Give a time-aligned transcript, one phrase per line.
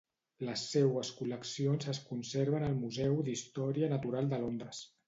[0.45, 4.87] Les seues col·leccions es conserven al Museu d'Història Natural de Londres.